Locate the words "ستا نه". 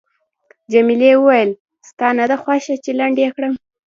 1.89-2.25